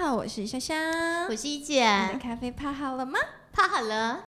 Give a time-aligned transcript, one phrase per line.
[0.00, 3.18] 好，我是香香，我是一你的姐，咖啡泡好了吗？
[3.52, 4.22] 泡好了。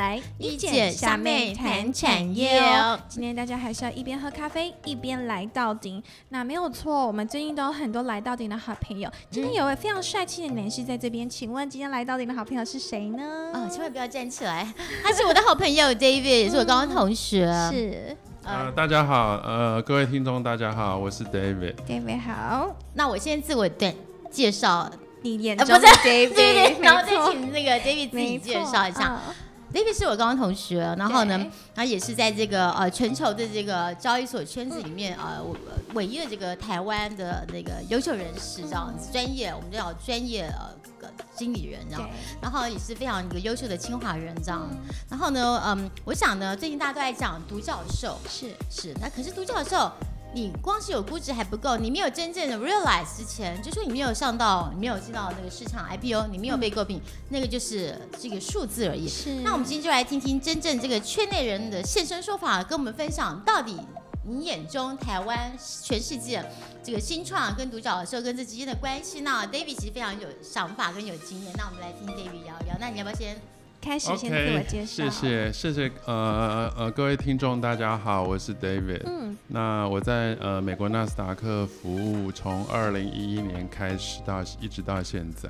[0.00, 2.58] 来，一姐虾妹谈产业。
[3.06, 6.02] 今天大家还是要一边喝咖啡一边来到顶。
[6.30, 9.10] 那没有错，我们最近都有很多来到顶的好朋友。
[9.30, 13.52] 今天有位非常帅气的男士在这边，请问今天来到顶的好朋友是谁呢？
[13.52, 14.66] 哦，千万不要站起来，
[15.04, 17.44] 他是我的好朋友 David，也是我高中同学。
[17.70, 21.74] 是 呃，大家好，呃，各位听众大家好，我是 David。
[21.86, 23.94] David 好，那我先自我的
[24.30, 29.20] 介绍，你眼呃不中的是 David， 对对，然后再请那个 David 自己介绍一下。
[29.28, 29.34] 嗯
[29.72, 42.10] David 是我高中同学，然后呢对，他也是在这个呃全球的这个交易所圈子里面呃我呃唯一的这个台湾的那个优秀人士这样子，专业我们叫专业呃个经理人这样，
[42.42, 44.68] 然后也是非常一个优秀的清华人这样。
[44.70, 44.94] 嗯。
[45.08, 48.50] 然后呢，嗯，我想呢，最近大家都在讲独角兽，是。
[48.68, 49.90] 是那可是独角兽。
[50.32, 57.00] 你光是有估值还不够，你没有真正的 realize 之前，就说你没有上到，你没有进到那个市场 IPO，你没有被诟病，
[57.30, 59.08] 那个就是这个数字而已。
[59.08, 59.34] 是。
[59.40, 63.76] 那我们今天就来听听真正这个圈内人的现身说法，跟我们分享到底
[64.24, 66.44] 你眼中台湾、全世界
[66.84, 72.76] 这个新创跟独角兽跟这之间的关系呢？David 其实非常有想法跟有经验，那我们来听 David 聊一聊。
[72.78, 73.36] 那你要不要先？
[73.80, 75.04] 开始先自我介绍。
[75.08, 75.10] 谢。
[75.10, 79.02] 谢谢谢呃呃各位听众大家好，我是 David。
[79.06, 85.48] 嗯，那我在呃美国纳斯达克服务，从二零一一年开始到一直到现在。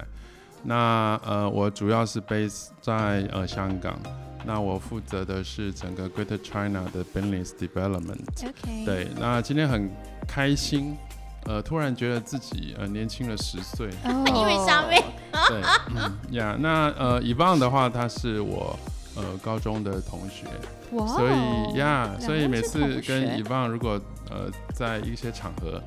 [0.63, 3.99] 那呃我主要是 base 在呃香港，
[4.45, 8.21] 那我负责的是整个 Greater China 的 business development。
[8.47, 8.85] OK。。
[8.85, 9.91] 对，那今天很
[10.29, 10.97] 开心，
[11.47, 13.89] 呃突然觉得自己呃年轻了十岁。
[14.05, 15.03] 哦因为虾妹。
[15.49, 15.63] 对，
[15.95, 18.79] 嗯呀，那呃，以棒的话，他是我
[19.17, 20.47] 呃高中的同学，
[20.91, 25.81] 所以呀，两所以每次跟以棒如果呃在一些场合，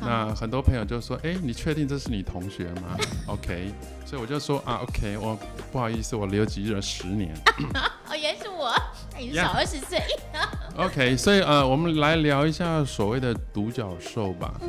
[0.00, 2.96] 那很多朋友就说，哎，你确定这是你同学吗？
[3.28, 3.70] OK，
[4.04, 5.38] 所以我就说啊，OK，我
[5.70, 7.34] 不好意思，我留级了十年。
[8.08, 8.74] 哦，原来是我，
[9.12, 10.02] 那你是小二十岁。
[10.76, 14.52] OK，所以呃，我们来聊一下所谓的独角兽吧。
[14.62, 14.68] 嗯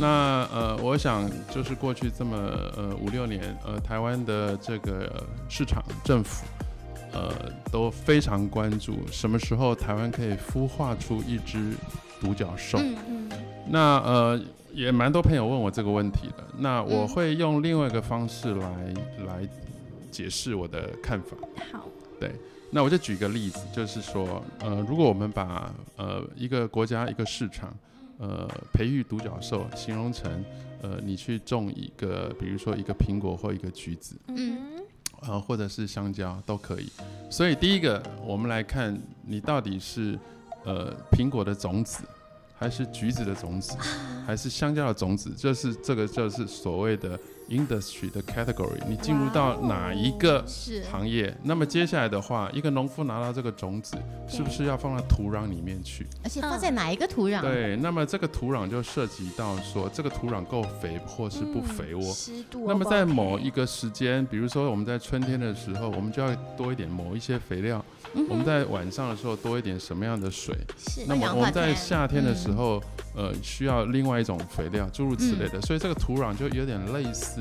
[0.00, 2.36] 那呃，我想就是过去这么
[2.76, 6.44] 呃五六年，呃，台湾的这个呃市场政府，
[7.12, 7.32] 呃，
[7.70, 11.74] 都非常关注什么时候台湾可以孵化出一只
[12.20, 12.78] 独角兽。
[12.78, 13.30] 嗯嗯
[13.66, 14.40] 那呃，
[14.72, 16.44] 也蛮多朋友问我这个问题的。
[16.58, 18.94] 那我嗯会用另外一个方式来
[19.26, 19.48] 来
[20.10, 21.36] 解释我的看法。
[21.72, 21.86] 好
[22.20, 22.32] 对
[22.70, 27.72] 那我就举个例子，就是说，呃，如果我们把呃一个国家一个市场，
[28.18, 30.44] 呃，培育独角兽形容成，
[30.82, 34.58] 呃，你去种一个，比如说一个苹果或一个橘子，嗯
[35.22, 36.88] 呃，或者是香蕉都可以。
[37.30, 40.18] 所以第一个，我们来看你到底是
[40.64, 42.04] 呃苹果的种子，
[42.56, 43.76] 还是橘子的种子，
[44.26, 45.30] 还是香蕉的种子？
[45.36, 50.44] 就是这个就是所谓的 industry 的 category，你进入到哪一个？
[50.90, 53.96] 行业，那么接下来的话，一个农夫拿到这个种子，
[54.28, 56.06] 是不是要放到土壤里面去？
[56.22, 57.40] 而且放在哪一个土壤？
[57.40, 62.02] 对，那么这个土壤就涉及到说，这个土壤够肥或是不肥沃。
[62.12, 62.64] 湿度。
[62.66, 67.78] 那么在某一个时间，比如说我们在春天的时候，我们就要多一点某一些肥料；
[68.14, 70.56] 嗯我们在晚上的时候多一点什么样的水？
[70.78, 72.82] 是那么我们在夏天的时嗯候，
[73.14, 75.60] 呃，需要另外一种肥料，诸如此类的。
[75.62, 77.33] 所以这个土壤就有点类似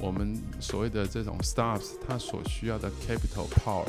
[0.00, 3.86] 我们所谓的这种 startups 它所需要的 capital power。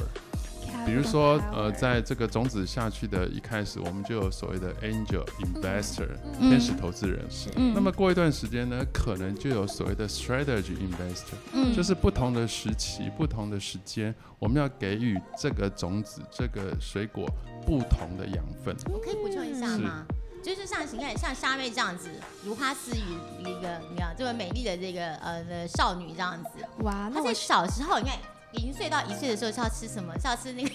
[0.85, 6.07] 比如说，呃，在这个种子下去的一开始，我们就有所谓的 angel investor、
[6.40, 7.19] 嗯天使投资人。
[7.29, 17.29] 是嗯那么过一段时间呢，可能就有所谓的 strategy investor，、嗯就是不同的时期、不同的时间，我们要给予这个种子、这个水果
[17.66, 18.76] 不同的养分。
[18.91, 20.05] 我可以补充一下吗？
[20.43, 22.09] 就是像你看，像虾妹这样子，
[22.43, 26.49] 如花似玉一个，你看这么美丽的这个呃的少女这样子，
[26.79, 28.17] 哇，那她在我小时候，你看
[28.53, 30.14] 零岁到一岁的时候是要吃什么？
[30.20, 30.70] 是要吃那个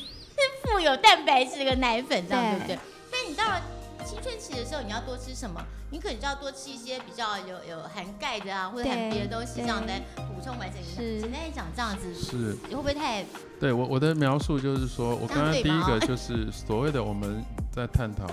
[0.62, 2.78] 富有蛋白质的奶粉，这样对不对？
[3.10, 3.60] 但你到了
[4.04, 5.60] 青春期的时候，你要多吃什么？
[5.90, 11.22] 你可能就要多吃一些比较有有含钙的啊，或者含对别的东西，这样对来补充完整营是养。
[11.22, 13.24] 简单来讲，这样子是会不会太
[13.60, 18.26] 对我我的描述就是说，我刚刚第一吗个就是所谓的我们在探讨，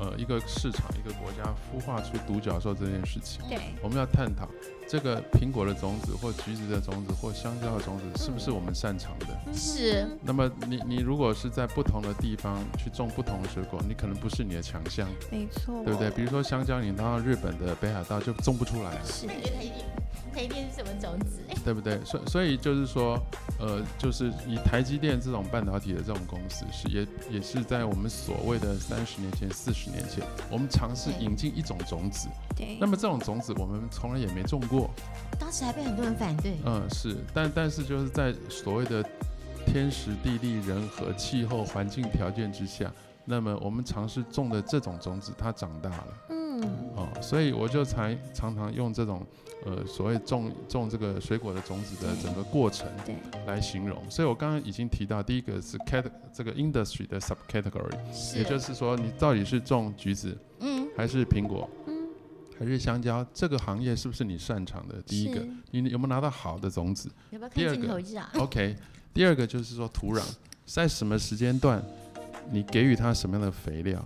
[0.00, 3.58] 呃，一个市场一个国家孵化出独角兽这件事情，对。
[3.82, 4.48] 我们要探讨
[4.88, 9.26] 这个苹果的种子或橘子的种子或香蕉的种子是不是我们擅长的？
[9.52, 10.08] 是。
[10.22, 16.10] 那么你你如果是在不同的地方去种不同的水果，你可能不是你的强项，没错，对不对？
[16.12, 19.26] 比如说香蕉，你到日本的北海道就种不出来啊，是。
[19.26, 19.99] 那你觉得
[20.30, 21.40] 台积电是什么种子？
[21.48, 22.02] 哎对不对？
[22.04, 23.20] 所以所以就是说，
[23.58, 32.28] 呃，就是以台积电这种半导体的这种公司，是也也是在我们所谓的三十年前、四十年前，我们尝试引进一种种子。
[32.56, 34.90] 对，那么这种种子我们从来也没种过，
[35.38, 36.56] 当时还被很多人反对。
[36.64, 39.04] 嗯，是，但但是就是在所谓的
[39.66, 42.90] 天时地利人和、气候环境条件之下，
[43.26, 46.06] 那么我们尝试种的这种种子，它长大了。
[46.30, 46.39] 嗯，
[46.96, 49.26] 哦，所以我就才常常用这种
[49.64, 53.14] 呃所谓种种这个水果的种子的整个过程对，
[53.46, 53.98] 来形容。
[54.10, 57.96] 所以我刚刚已经提到，第一个是 cat 这个 industry 的 subcategory，
[58.36, 62.08] 也就是说你到底是种橘子嗯，还是苹果，嗯，
[62.58, 65.00] 还是香蕉，这个行业是不是你擅长的？
[65.02, 65.40] 第一个，
[65.70, 68.76] 你有没有拿到好的种子要不要第二个看镜头一下？？OK，
[69.12, 70.22] 第二个就是说土壤
[70.66, 71.82] 在什么时间段，
[72.50, 74.04] 你给予它什么样的肥料？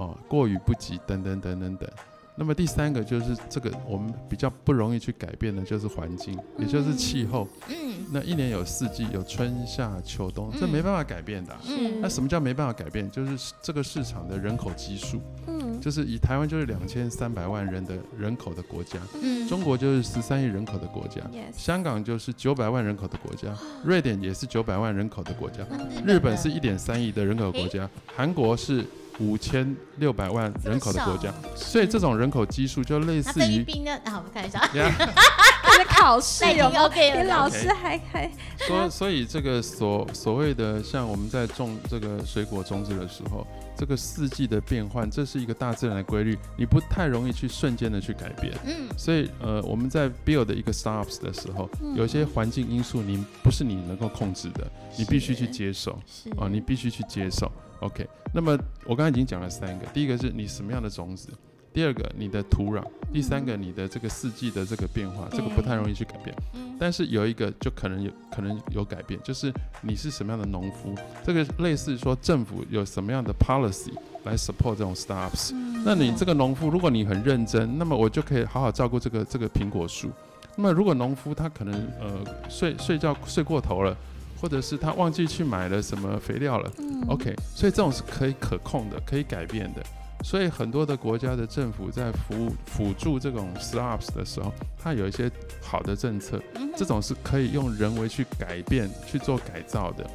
[0.00, 1.76] 嗯，哦，过于不及，等等等等。
[1.76, 1.88] 等。
[2.36, 7.46] 那么第三个就是这个我们比较不容易去改变的，就是环境，也就是气候。
[7.68, 7.76] 嗯
[8.12, 13.08] 那一年有四季，有春夏秋冬，这嗯没办法改变的啊、嗯那什么叫没办法改变？
[13.10, 21.20] 就是这个市场的人口基数，嗯，就是以台湾就是两千三百万人的人口的国家，嗯，中国就是十三亿人口的国家，
[21.52, 23.54] 香港就是九百万人口的国家，
[23.84, 25.64] 瑞典也是九百万人口的国家，
[26.06, 28.84] 日本是一点三亿的人口国家，韩国是
[29.20, 33.92] 五千六百万人口的国家，所以这种人口基数就类那菲律似于宾呢？
[34.04, 34.90] 啊，我看一下，呀，
[35.62, 38.30] 他在考试那已经有没有？OK 老师还还
[38.66, 43.46] 所所以这个所所谓的像我们在种这个水果种子的时候，
[43.76, 48.54] 这个四季的变换，这是一个大自然的规律，你不太容易去瞬间的去改变。
[48.64, 55.98] 嗯，所以呃，我们在 build 一个 startups 的时候，嗯有些环境因素你不是你能够控制的，你必须去接受。
[56.06, 57.50] 是哦，你必须去接受。
[57.80, 61.28] OK，那么我刚才已经讲了三个，第一个是你什么样的种子，
[61.72, 66.36] 第二个你的土壤，第三个你的这个四季的这个变化，这个不太容易去改变。
[66.54, 70.94] 嗯，但是有一个就可能有可能有改变，就是你是什么样的农夫，
[71.24, 73.92] 这个类似说政府有什么样的 policy
[74.24, 75.54] 来 support 这种 startups。
[75.82, 80.10] 那你这个农夫，如果你很认真，那么我就可以好好照顾这个这个苹果树。
[80.56, 83.96] 那么如果农夫他可能呃睡睡觉睡过头了，
[84.40, 87.04] 或者是他忘记去买了什么肥料了、嗯。
[87.08, 89.82] O k 所以这种是可以可控的，可以改变的。
[90.22, 95.30] 所以很多的国家的政府在服务辅助这种 startups 的时候，它有一些
[95.62, 100.08] 好的政策，嗯这种是可以用人为去改变、去做改造的。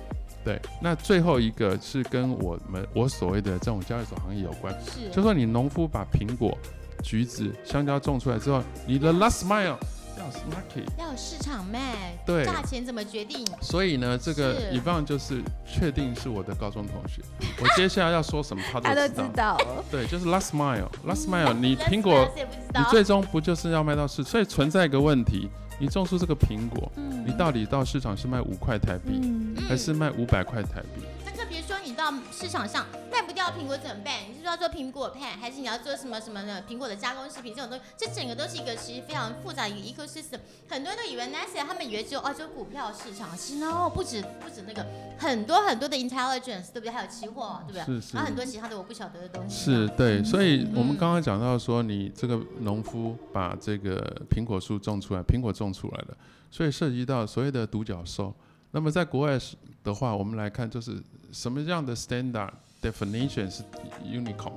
[0.44, 6.56] 对，那最后一个是跟我们我所谓的这种交易所行业有关，是，就说你农夫把苹果、
[7.02, 9.76] 橘子、香蕉种出来之后，你的 last mile
[10.18, 10.86] 要 market。
[10.98, 13.46] 要有市场卖，对价钱怎么决定？
[13.62, 17.22] 所以呢，这个是以棒就是确定是我的高中同学，
[17.62, 19.58] 我接下来要说什么他他都 知都知道。
[19.92, 22.30] 对，就是 last mile，last mile，你苹果
[22.74, 24.24] 你最终不就是要卖到市？
[24.24, 31.02] 所以存在一个问题，你种出这个苹果，嗯你到底到市场是卖五块台币，嗯还是卖五百块台币？
[31.56, 34.14] 那特别说你到市场上卖不掉苹果怎么办？
[34.30, 37.86] 你是说要做苹果派，还是你要做什么什么的苹果的加工食品这种东西？
[37.98, 40.40] 这整个都是一个其实非常复杂的一个 ecosystem。
[40.68, 44.86] 很多人都以为 NASA 他们以为只有澳洲股票市场，其实 no 不止不止那个
[45.18, 46.92] 很多很多的 intelligence，对不对？
[46.92, 48.02] 还有期货，对不对？
[48.02, 49.64] 是是还有很多其他的我不晓得的东西。
[49.64, 56.18] 是对，所以我们嗯刚刚讲到说，你这个农夫把这个苹果树种出来，苹果种出来了，
[56.52, 58.34] 所以涉及到所谓的独角兽。
[58.76, 59.56] 那么在国外是
[59.86, 61.02] 的话，我们来看就是
[61.32, 62.50] 什么样的 standard
[62.82, 63.64] definition 是
[64.06, 64.52] unicorn，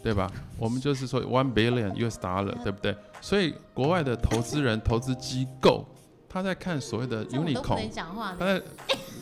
[0.00, 0.30] 对吧？
[0.56, 2.96] 我们就是说 one billion US dollar，对不对？
[3.20, 5.84] 所以国外的投资人、投资机构，
[6.28, 7.90] 他在看所谓的 unicorn，
[8.38, 8.46] 他。
[8.46, 8.62] 在。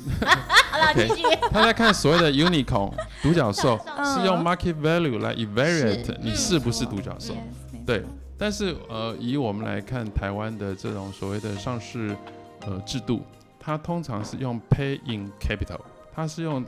[1.50, 2.92] 他在看所谓的 unicorn
[3.22, 7.32] 独角兽，嗯是用 market value 来 evaluate 你是不是独角兽。
[7.86, 8.04] 对
[8.36, 12.14] 但是呃，以我们来看台湾的这种所谓的上市
[12.66, 13.22] 呃制度，
[13.64, 15.78] 它通常是用 pay in capital，
[16.12, 16.64] 它是用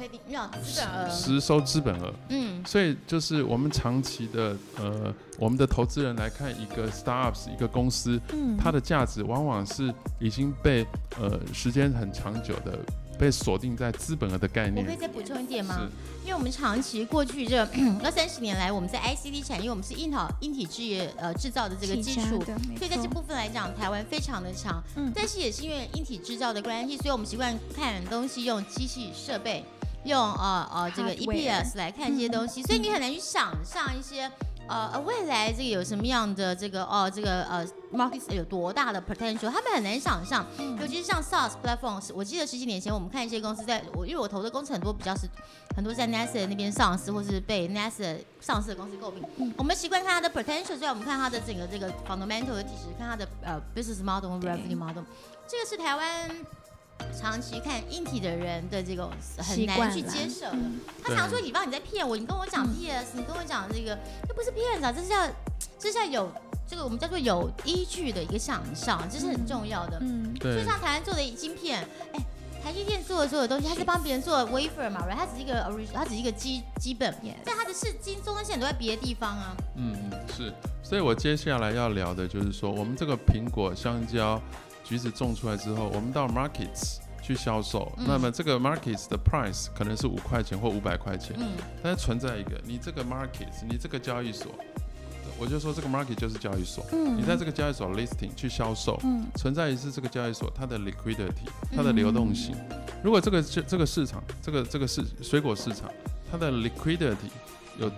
[1.10, 8.56] 实收资本额，嗯，所以就是我们长期的呃，我们的投资人来看一个 startups 一个公司，嗯。
[8.56, 10.86] 它的价值往往是已经被
[11.20, 12.78] 呃时间很长久的
[13.24, 14.96] 被锁定在资本额的概念我可以。
[15.00, 15.78] 再补充一点吗？
[15.78, 15.90] 是
[16.24, 17.66] 因为我们长期过去这
[18.04, 22.42] 二三十年来，我们在 ICD 产业，我们是硬体硬体制业呃制造的这个基础，
[22.76, 24.82] 所以在这部分来讲，台湾非常的强。
[24.96, 29.64] 嗯但是也是因为硬体制造的关系，所以我们习惯看东西用机器设备，
[30.04, 34.30] 用呃呃这个 EPS 来看这些东西，所以你很难去想象一些
[34.66, 40.46] 呃呃，未来这个有什么样的这个哦，这个呃 market 有多大的 potential，他们很难想象，
[40.80, 45.28] 尤其是像 SaaS platforms，我记得十几年前我们看一些公司在，我因为我投的公司很多比较是
[45.76, 55.04] 很多在 NASA 那边上市，或是被 NASA 上市的公司诟病，我们习惯看它的 potential，所以我们看它的整个这个 fundamental 的体质，看它的呃 business model 和 revenue model，
[55.46, 56.30] 这个是台湾。
[57.18, 59.08] 长期看硬体的人的这个
[59.38, 60.56] 很难去接受的，
[61.02, 63.98] 他常说李芳你在骗我，你跟我讲 PS，你跟我讲这个，
[64.28, 65.28] 这不是骗子，这是要
[65.78, 66.32] 这是要有
[66.68, 69.98] 这个我们叫做有依据的一个想象，这是很重要的。
[70.00, 70.58] 嗯，对。
[70.58, 72.20] 就像台湾做的晶片，哎，
[72.62, 75.06] 台积电做的所有东西，它是帮别人做 wafer 嘛？
[75.10, 79.56] 它只是一个 original，它只是一个基基本，但它的是金中间线都在别的地方啊。
[79.76, 80.52] 嗯嗯，是。
[80.82, 84.40] 所以我接下来要聊的就是说，我们这个苹果、香蕉。
[84.84, 94.54] 橘子种出来之后，我们到 markets 去销售，那么这个 markets 的 price 可能是五块钱或五百块钱，嗯，但是存在一个，你这个 markets，你这个交易所，
[95.38, 102.54] 我就说这个 market 就是交易所，嗯，你在这个交易所 listing 去销售，嗯，存在于是这个交易所它的 liquidity，它的流动性，
[103.02, 105.90] 如果这个这这个市场，这个这个市水果市场，
[106.30, 107.30] 它的 liquidity
[107.78, 107.90] 有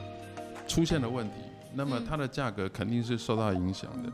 [0.68, 1.34] 出现了问题。
[1.76, 4.10] 那么它的价格肯定是受到影响的。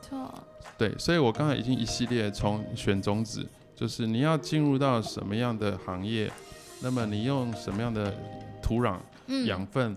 [0.77, 6.31] 对，所以我刚才已经一系列从选种子，就是你要进入到什么样的行业，
[6.83, 8.13] 那么你用什么样的
[8.61, 8.99] 土壤、
[9.47, 9.97] 养分，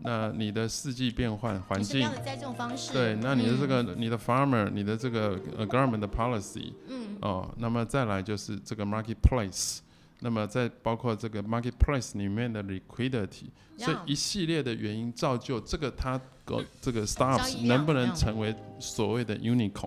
[0.00, 2.92] 那你的四季变换环境，什么样的栽种方式？
[2.92, 9.78] 对，那你的这个你的 farmer，你的这个 government 的 policy，嗯，哦，那么再来就是这个 marketplace。
[10.24, 13.44] 那么在包括这个 marketplace 里面的 liquidity，
[13.76, 19.86] 所以一系列的原因造就这个它个这个 startups 能不能成为所谓的 unicorn，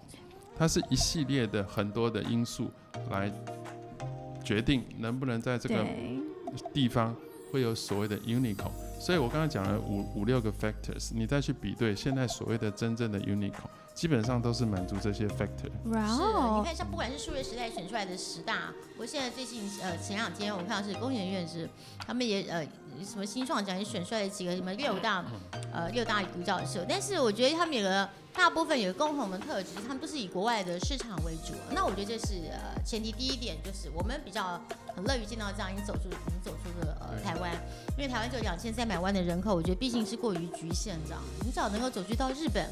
[0.55, 2.69] 它是一系列的很多的因素
[3.09, 3.33] 来
[4.43, 5.83] 决定能不能在这个
[6.71, 7.15] 地方
[7.51, 8.69] 会有所谓的 unicorn。
[8.99, 13.71] 所以我刚刚讲了五五六个 factors，你再去比对现在所谓的真正的 unicorn。
[13.97, 15.71] 基本上都是满足这些 factor。
[15.83, 16.21] 是，
[16.59, 21.67] 你看像不管是数学时代选出来的十大，我现在最近呃前两天我看到是工研院是
[22.05, 22.63] 他们也呃
[23.03, 25.23] 什么新创奖也选出来了几个什么六大
[25.73, 31.53] 呃六大独角兽，但是我觉得他们有个大部分有个共同的特质，他们都是以国外的市场为主。
[31.71, 34.59] 那我觉得这是呃前提，第一点就是我们比较
[34.95, 37.51] 很乐于见到这样已经走出已经走出的呃台湾，
[37.97, 42.67] 因为台湾只有两千三百万的人口，我觉得毕竟是过于局限这样，你只要能够走去到日本。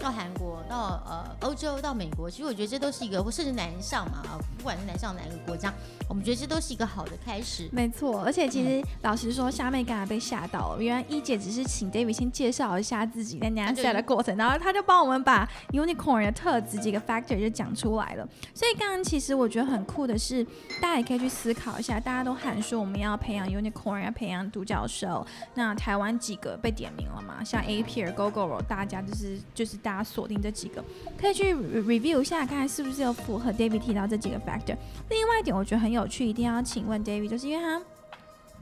[0.00, 5.70] 到韩国，到呃欧洲，到美国，其实我觉得这都是一个，或甚至南上嘛啊，不管是南上哪个国家，
[6.08, 7.68] 我们觉得这都是一个好的开始。
[7.70, 18.28] 没错，而且其实老实说，虾妹刚才被吓到了，原来一姐只是请 David 先介绍一下自己在 NASA 的过程，然后他就帮我们把 Unicorn 的特质几个 factor 就讲出来了。
[18.52, 20.42] 所以刚刚其实我觉得很酷的是，
[20.80, 25.24] 大家也可以去思考一下，大家都喊说我们要培养 Unicorn，要培养独角兽，
[25.54, 27.44] 那台湾几个被点名了嘛？
[27.44, 29.90] 像 A P R、Google，大家就是就是大。
[29.90, 30.84] 大家锁定这几个，
[31.18, 34.76] 可以去 review 一下，看看是不是有符合 David 提到这几个 factor。
[35.08, 37.82] 另外一点，我觉得很有趣，一定要请问 David，就是因为他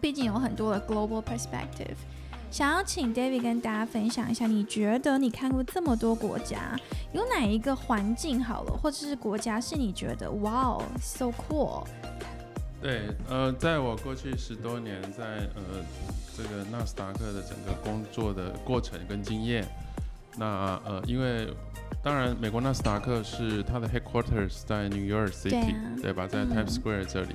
[0.01, 1.97] 毕竟有很多的 global perspective，
[2.51, 6.79] 想要请 David 跟大家分享一下，你觉得你看过这么多国家，
[7.13, 11.85] 有哪一个环境好了，或者是国家是你觉得哇哦，so cool？
[12.81, 15.25] 对，呃，在我过去十多年在
[15.57, 15.85] 呃
[16.37, 19.67] 这个纳斯达克的整个工作的过程跟经验。
[20.37, 21.53] 那呃，因为
[22.01, 26.27] 当然，美国纳斯达克是它的 headquarters 在 New York City，对吧？
[26.27, 27.35] 在 Times Square 这里，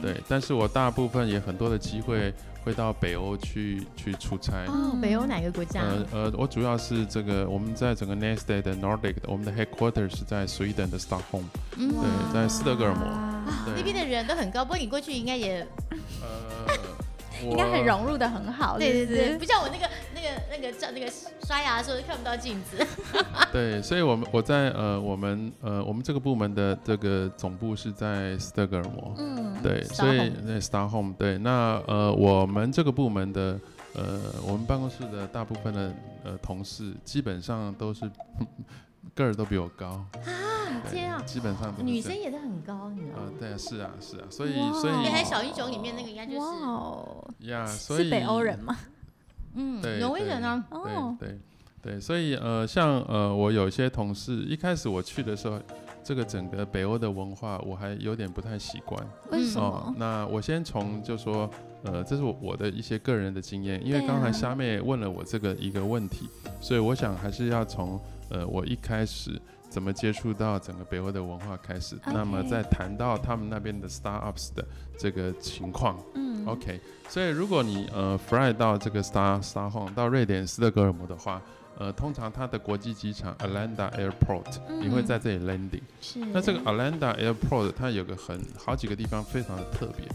[0.00, 0.14] 对。
[0.28, 2.32] 但是我大部分也很多的机会
[2.64, 4.64] 会到北欧去去出差。
[4.66, 5.82] 哦，北欧哪个国家？
[5.82, 11.44] 呃呃，我主要是这个我们在整个 Nasdaq 的 Nordic，我们的 headquarters 是在 Sweden 的 Stockholm，
[11.76, 13.04] 对，在斯德哥尔摩。
[13.76, 15.66] 那边的人都很高，不过你过去应该也
[16.20, 16.74] 呃。
[17.42, 21.10] 应该很融入的很好，对对对，不像我那个那个那个照那个
[21.46, 22.76] 刷牙的时候看不到镜子。
[23.52, 33.58] 对，所以我们我在呃我们呃我们这个部门的这个总部是在斯德哥尔摩，嗯，对，所以那 Star Home，对，那呃我们这个部门的
[33.94, 35.92] 呃我们办公室的大部分的
[36.24, 38.10] 呃同事基本上都是。
[39.14, 40.82] 个儿都比我高啊！
[40.90, 43.32] 天啊，基本上女生也是很高，你知道吗？
[43.38, 48.76] 对啊，是啊，是啊，所以所以，还小英雄里面那个应该就是呀，所以是北欧人吗？
[49.54, 51.38] 嗯，挪威人啊，哦，对
[51.80, 55.60] 对，所以呃，像呃，我有些同事一开始我去的时候，
[56.02, 59.94] 这个整个北欧的文化我还有点不太习惯，为什么？
[59.96, 61.48] 那我先从就说。
[61.86, 66.26] 呃，这是我我的一些个人的经验，因为刚才虾妹问了我这个一个问题，
[66.58, 68.00] 所以我想还是要从
[68.34, 74.66] 呃我一开始怎么接触到整个北欧的文化开始，那么再谈到他们那边的 startups 的
[74.98, 75.96] 这个情况。
[76.14, 81.40] 嗯，OK，所以如果你呃 fly 到这个 Star Star Home 到瑞典斯德哥尔摩的话，
[81.78, 85.82] 呃，通常它的国际机场 Arlanda Airport，你会嗯在这里 landing。
[86.00, 90.06] 是那这个 Arlanda Airport 它有个很好几个地方非常的特别。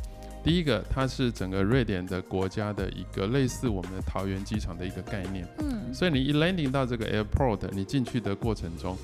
[0.42, 8.98] 第一个，它是整个瑞典的国家的一个类似我们的桃园机场的一个概念，嗯所以你一 landing 到这个 airport，你进去的过程中，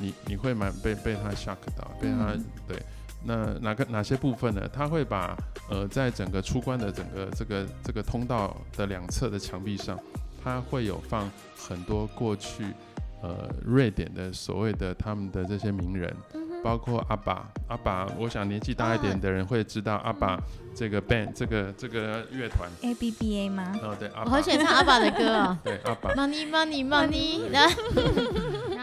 [0.00, 2.82] 你你会蛮被被它 shock 到，被它、嗯对。
[3.24, 4.68] 那哪个哪些部分呢？
[4.72, 5.36] 它会把
[5.70, 9.96] 呃在整个出关的整个这个这个通道的两侧的墙壁上，
[10.42, 12.64] 它会有放很多过去
[13.22, 16.12] 呃瑞典的所谓的他们的这些名人，
[16.62, 20.40] 包括阿爸，阿爸，我想年纪大一点的人会知道阿爸
[20.74, 22.70] 这个 band 这个这个乐团。
[22.82, 23.72] A B B A 吗？
[23.82, 27.74] 哦，对，阿我好，喜欢唱阿爸的歌哦 对阿爸，，Money Money Money，然后。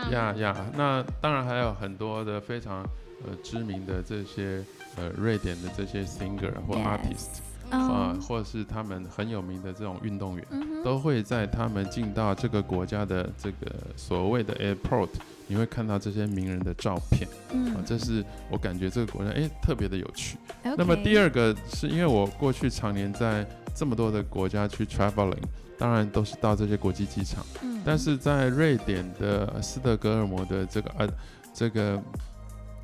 [0.12, 2.81] 呀呀，那当然还有很多的非常
[3.25, 4.63] 呃知名的这些
[4.95, 10.83] 呃瑞典的这些 singer 或 artist 啊、嗯或者是他们很有名的这种运动员，嗯哼。
[10.83, 15.09] 都会在他们进到这个国家的这个所谓的 airport，
[15.50, 20.38] 你会看到这些名人的照片啊、嗯这是我感觉这个国家诶特别的有趣。
[20.77, 25.41] 那么第二个是因为我过去常年在这么多的国家去 traveling，
[25.77, 27.44] 当然都是到这些国际机场。
[27.63, 31.10] 嗯但是在瑞典的斯德哥尔摩的这个呃
[31.53, 32.00] 这个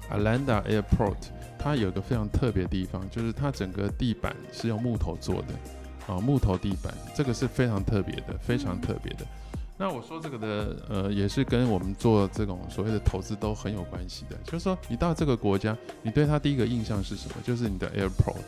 [0.09, 1.17] Arlanda Airport，
[1.59, 9.25] 它有个非常特别的地方，就是它整个地板是用木头做的，啊，木头地板，这个是非常特别的，非常特别的。
[9.77, 14.37] 那我说这个的，呃，也是跟我们做这种所谓的投资都很有关系的。
[14.45, 17.35] 就是说，你到这个国家，你对它第一个印象是什么？
[17.43, 18.39] 就是你的 airport。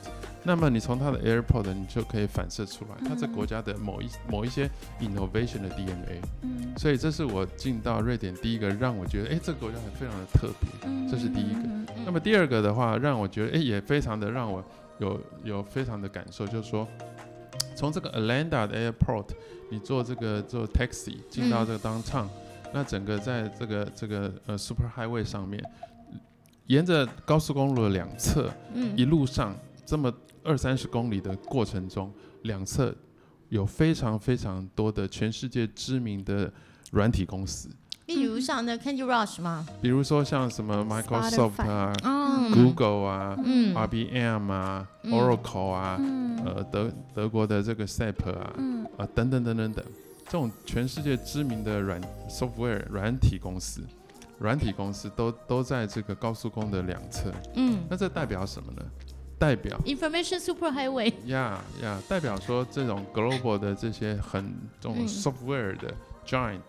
[0.44, 4.70] 那么你从它的 airport，你就可以反射出来它这嗯国家的某一某一些
[5.02, 6.22] innovation 的 DNA。
[6.44, 10.70] 嗯所以这是我进到瑞典第一个让我觉得，哎，这个国家很非常的特别。
[10.84, 14.64] 嗯这是第一个嗯那么第二个的话，让我觉得，哎，也非常的让我
[15.00, 16.88] 有有非常的感受，就是说，
[17.76, 19.26] 从这个 Arlanda 的 airport，
[19.70, 22.28] 你坐这个坐 taxi 进到这个 downtown，、
[22.74, 25.64] 那整个在这个这个呃 super highway 上面，
[26.68, 28.52] 沿着高速公路的两侧，
[28.96, 29.56] 一嗯路上
[29.86, 32.96] 这么二三十公里的过程中，两侧
[33.50, 36.52] 有非常非常多的全世界知名的
[36.92, 37.70] 软体公司，
[38.08, 39.66] 例如像那 Candy Rush 吗？
[39.82, 42.52] 比如说像什么 Microsoft 啊、嗯。
[42.52, 43.74] Google 啊、嗯。
[43.76, 45.14] IBM 啊、嗯。
[45.14, 46.42] Oracle 啊，嗯。
[46.46, 48.86] 呃德德国的这个 SAP 啊，嗯。
[48.98, 49.86] 啊等等等等等，
[50.26, 53.82] 这种全世界知名的软 software 软体公司，
[54.40, 57.80] 软体公司都都在这个高速公路的两侧，嗯。
[57.90, 58.82] 那这代表什么呢？
[59.38, 65.08] 代表，Information Super Highway，呀呀，代表说这种 global 的这些很这种嗯。
[65.08, 65.94] software 的
[66.26, 66.62] giant，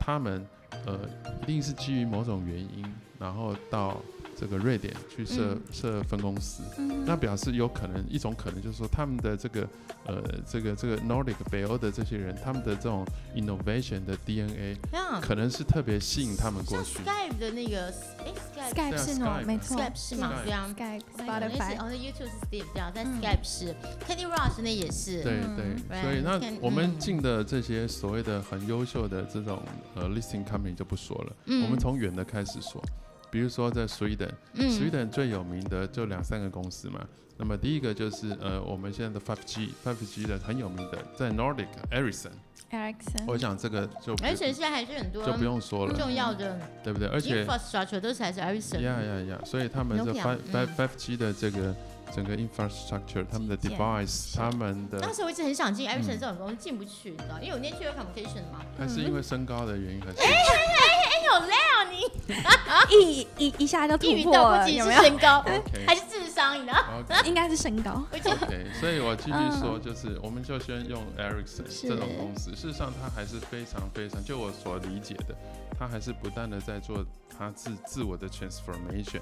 [0.00, 0.44] 他们
[0.86, 0.98] 呃
[1.42, 2.84] 一定是基于某种原因，
[3.18, 3.96] 然后到
[4.38, 6.62] 这个瑞典去设、嗯设分公司。
[6.78, 9.66] 嗯那表示有可能一种可能就是说他们的这个
[10.04, 14.76] 呃这个这个 Nordic 北欧的这些人，他们的这种 innovation 的 DNA
[15.22, 16.98] 可能是特别吸引他们过去。
[16.98, 18.74] Skype 的那个，哎 Skype。
[18.74, 20.32] Skype 是吗，没错 Skype 是吗？
[20.44, 20.68] 对对啊。
[20.76, 23.74] ，Skype 哦，那 YouTube 是 Steve 这样，但嗯 Skype 是
[24.06, 25.22] Candy Rush 那也是。
[25.22, 29.62] 嗯对对，对所以那我们嗯进的这些所谓的很优秀的这种
[29.94, 32.82] 呃 listing company 就不说了，嗯我们从远的开始说，
[33.30, 37.00] 比如说在 Sweden，Sweden、嗯 Sweden 最有名的就两三个公司嘛。
[37.40, 47.06] 那么第一个就是呃我们现在的 5G，5G 的很有名的在 Nordic Ericsson，Ericsson 我想这个就不而且现在还是很多就不用说了，重要的对不对？
[47.06, 48.80] 而且 infrastructure 都是还是 Ericsson。
[48.80, 51.72] 呀呀呀，所以他们的 five five G 的这个
[52.12, 58.64] 整个 infrastructure，他们的 device，他们的当时我一直很想进 Ericsson 嗯这种公司，进不去，你知道，因为我念 t e l communication 嘛。
[58.76, 60.26] 还是因为身高的原因，还是哎，
[61.34, 61.84] 有累啊
[62.88, 65.00] 你， 一一一下就突一语破了，道不尽有没有？
[65.02, 68.04] 是身高 OK 还是智商，你知道？OK 应该是身高。
[68.10, 75.34] 我觉得 OK，所以我继续嗯说，就是我们就先用 Ericsson 是这种公司，事实上它还是非常非常，就我所理解的，
[75.78, 77.04] 它还是不断的在做
[77.36, 79.20] 它自自我的 transformation。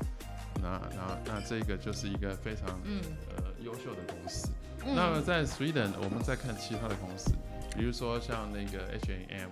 [0.62, 3.00] 那那那这个就是一个非常嗯
[3.36, 4.48] 呃优秀的公司。
[4.84, 7.32] 那么嗯，在 Sweden，我们再看其他的公司，
[7.76, 9.50] 比如说像那个 H&M。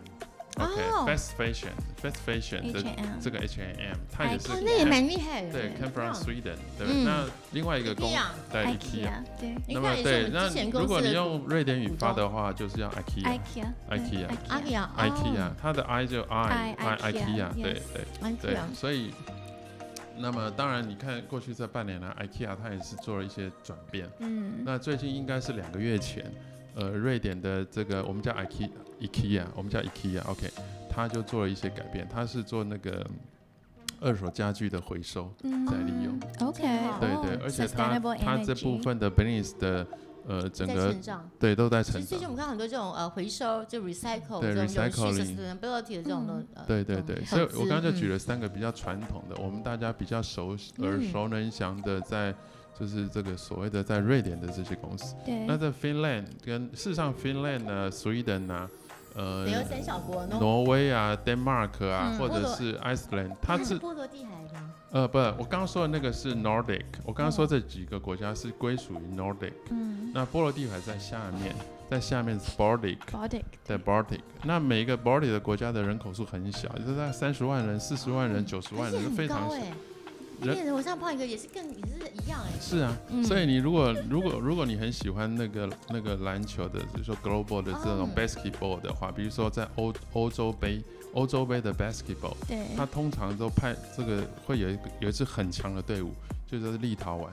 [0.56, 0.64] 哦。
[1.04, 5.52] OK，Fast Fashion，Fast Fashion 的 H&M 这个 H&M，它也是哦，那也蛮厉害的。
[5.52, 6.86] 对，come from 嗯 Sweden，对。
[6.88, 7.04] 嗯？
[7.04, 8.10] 那另外一个公
[8.50, 9.54] 对 IKEA 对。
[9.68, 13.24] 那么对那如果你用瑞典语发的话，就是要 IKEA。
[13.24, 18.54] IKEA IKEA 阿比亚 IKEA，它的 I 就 I I- I IKEA，IKEA，对对对。
[18.54, 19.10] 啊，所以，
[20.16, 24.08] 那么当然你看过去这半年来，IKEA 它也是做了一些转变。
[24.20, 26.24] 嗯，那最近应该是两个月前，
[26.76, 30.50] 呃，瑞典的这个我们叫 IKEA IKEA，我们叫 IKEA，OK，
[30.90, 33.06] 他就做了一些改变，他是做那个
[34.00, 35.32] 二手家具的回收。
[35.42, 35.66] 嗯。
[35.66, 36.18] 再利用。
[36.40, 36.62] OK，
[37.00, 37.20] 对哦。
[37.22, 39.86] 对，而且它 Sustainable 它这部分的 business 的
[40.26, 40.94] 呃整个。
[41.38, 42.26] 对都在其实最近。
[42.28, 46.46] 我们看很多这种呃回收，就 recycle 对这种有序 recycling sustainability 的这种的嗯。
[46.54, 52.34] 呃对对对，所以我刚刚就举了了三个比较传统的，我们大家比较熟耳嗯熟能详的，在
[52.78, 55.14] 就是这个所谓的在瑞典的这些公司。
[55.24, 58.68] 对，那在 Finland 跟事实上 Finland 呢、Sweden 啊，
[59.14, 64.70] 呃北欧三小国，挪威啊、Denmark 啊，或者是 Iceland，它是波罗的海吗？
[64.90, 71.54] 呃不，我刚刚说的那个是 Nordic，我刚刚说这几个国家是归属于 Nordic，嗯那波罗的海在下面，
[71.90, 72.98] 在下面是 Baltic。
[73.10, 79.56] ，Baltic，在 Baltic，那每一个 Baltic 的国家的人口数很小，就是在三十万人、四十万人、九十万人，是非常小。
[80.44, 80.54] 高哎。
[80.54, 82.50] 一人个人我上胖一个也是更也是一样哎。
[82.60, 83.24] 是啊，嗯。
[83.24, 88.10] 所以你如果如果如果你很喜欢那个那个篮球的，比如说 global 的这种哦。
[88.14, 90.82] basketball 的话，比如说在欧欧洲杯
[91.14, 96.12] 欧洲杯的 basketball，对，它通常都派这个会有一个有一支很强的队伍，
[96.46, 97.28] 就是立陶宛，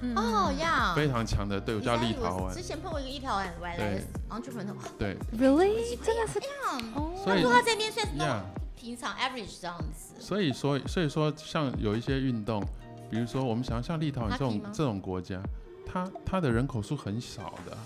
[0.00, 0.16] 嗯。
[0.16, 6.40] 哦呀，非常强的队伍叫立陶宛之，前碰过一个立陶宛来的 entrepreneur，对，Really，真的是
[6.72, 8.06] 嗯哦，所以他说他这边算
[8.84, 10.20] 平常 average 这样子。
[10.20, 12.62] 所以说，所以说，像有一些运动，
[13.10, 15.40] 比如说我们想像立陶宛这种这种国家，
[15.86, 17.78] 它它的人口数很少的啊，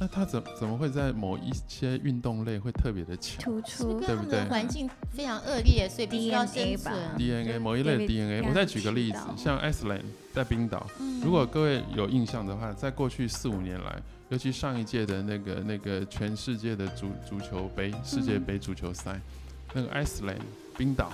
[0.00, 3.44] 那它怎怎么会在某一些运动类会特别的强？
[3.44, 4.00] 突出。
[4.00, 4.44] 对不对？
[4.48, 6.90] 环境非常恶劣，所以必须要生 DNA 吧。
[6.90, 7.16] 存。
[7.16, 10.02] ？DNA 某一类的 DNA，我再举个例子像 Iceland
[10.34, 10.84] 在冰岛，
[11.22, 19.20] 如果各位有印象的话，在过去四五年来，尤其上一届的那个那个全世界的足足球杯世界杯足球赛，
[19.72, 20.40] 那个 Iceland
[20.76, 21.12] 冰岛，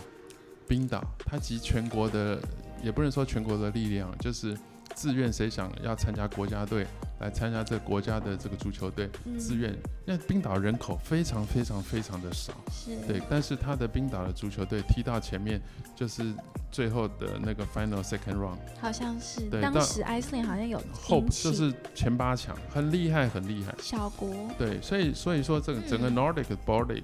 [0.67, 2.39] 冰岛它集全国的，
[2.83, 4.57] 也不能说全国的力量，就是
[4.95, 6.87] 自愿谁想要参加国家队
[7.21, 9.77] 来参加这国家的这个足球队，嗯自愿。
[10.05, 15.61] 那冰岛人口非常非常非常的少，是，对，但是他的冰岛的足球队踢到前面，
[15.97, 16.33] 就是
[16.71, 18.57] 最后的那个 final second round。
[18.81, 23.75] 好像是对当时 Iceland 好像有后就是前八强，很厉害，很厉害。
[23.83, 27.03] 小国，对，所以所以说这个整个嗯 Nordic Baltic，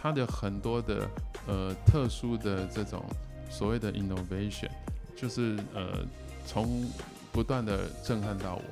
[0.00, 1.08] 它的很多的
[1.46, 3.04] 呃特殊的这种
[3.50, 4.70] 所谓的 innovation，
[5.14, 6.04] 就是呃
[6.46, 6.88] 从
[7.30, 8.62] 不断的震撼到我。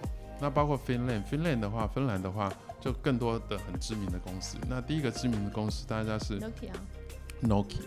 [0.40, 4.56] 那包括 Finland，Finland 的话，芬兰的话就更多的很知名的公司。
[4.68, 6.40] 那第一个知名的公司大家是
[7.42, 7.82] Nokia，Nokia，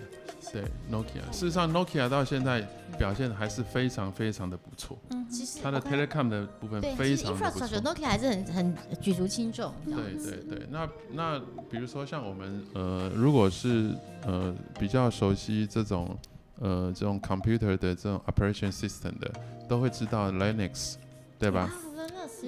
[0.51, 1.21] 对 Nokia。
[1.31, 7.67] 事实上，Nokia 到现在表现还是非常非常的不错，嗯，其实它的 telecom 的部分非常的不错。
[7.79, 9.73] Nokia 还是很很举足轻重。
[9.85, 13.91] 对对对，那那比如说像我们呃，如果是
[14.25, 16.17] 呃比较熟悉这种
[16.59, 19.31] 呃这种 computer 的这种 operation system 的，
[19.69, 20.95] 都会知道 Linux，
[21.39, 21.71] 对吧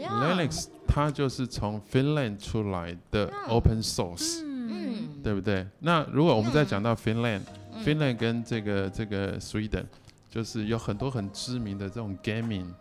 [0.05, 5.65] 啊？Linux 它就是从 Finland 出来的嗯 open source，、嗯，嗯，对不对？
[5.79, 7.41] 那如果我们再讲到嗯
[7.86, 9.86] Finland 跟这个这个 Sweden，
[10.29, 12.73] 就是有很多很知名的这种 gaming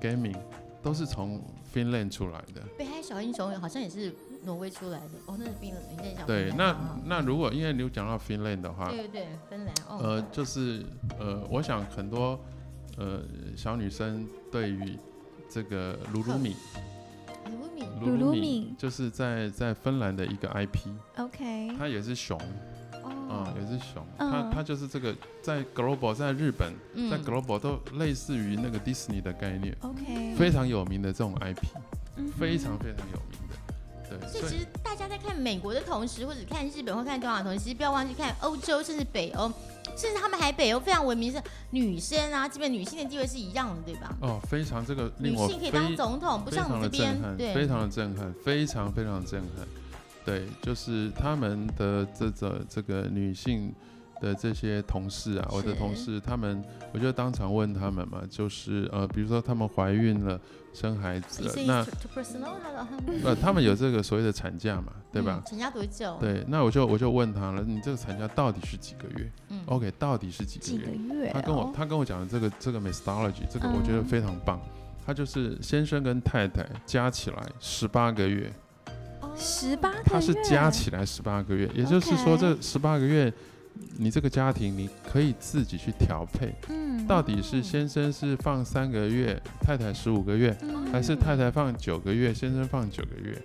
[0.00, 0.36] gaming
[0.82, 2.62] 都是从 Finland 出来的。
[2.78, 4.12] 北海小英雄好像也是
[4.44, 5.06] 挪威出来的。
[5.26, 10.84] 哦，那是冰冷，你在讲对，那那如果因为你有讲到 Finland 的话，对对对，芬兰哦，呃，就是
[11.18, 12.38] 呃，我想很多
[12.98, 13.22] 呃
[13.56, 14.98] 小女生对于
[15.48, 16.56] 这个鲁鲁米，
[17.46, 22.38] 卢米鲁鲁米就是在在芬兰的一个 IP，，OK，它也是熊
[23.32, 24.30] 啊、哦，也是熊，嗯。
[24.30, 26.72] 它它就是这个在 Global 在日本
[27.10, 31.64] 在嗯 Global 都类似于那个 Disney 的概念，OK，非常有名的这种 IP，
[32.16, 39.50] 嗯非常非常有名的，对，所以其实大家在看美国的同时，或者看日本或看东亚的同时，其实不要忘记看欧洲，甚至北欧，
[39.96, 41.40] 甚至他们还北欧非常文明是
[41.70, 44.14] 女生啊，基本女性的地位是一样的，对吧？
[44.20, 49.66] 哦，非常这个令我女性可以当非总统，不像我们这边，非，常的震撼，非常非常震撼。
[50.24, 53.74] 对，就是他们的这个这个女性
[54.20, 60.40] 的这些同事啊，我的同事，他们我就当场问他们嘛，就是呃，比如说他们怀孕了，
[60.72, 62.54] 生孩子了，那 personal
[63.24, 65.42] 呃，他们有这个所谓的产假嘛，对吧？
[65.44, 71.24] 嗯产假多久？，对，那我就我就问他了，你这个产假到底是几个月嗯，？OK，到底是几几个个月？
[71.24, 74.60] 月哦，他跟我他跟我讲的这个这个 methodology，这个我觉得嗯非常棒。
[75.04, 78.52] 他就是先生跟太太加起来十八个月，
[79.42, 83.30] 十八个月，他是加起来十八个月，也就是说这十八个月，
[83.98, 90.90] 你这个家庭你可以自己去调配，嗯，到底是先生是放三个月，太太十五个月，嗯。
[90.92, 93.36] 还是太太放九个月，先生放九个月，